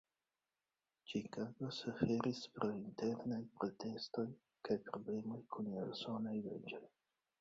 [1.11, 4.27] Ĉikago suferis pro internaj protestoj
[4.69, 6.83] kaj problemoj kun la usonaj leĝoj.